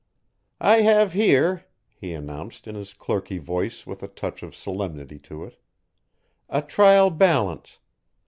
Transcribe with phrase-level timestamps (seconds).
[0.59, 1.65] "I have here,"
[1.95, 5.59] he announced in his clerky voice with a touch of solemnity to it,
[6.49, 7.77] "a trial balance.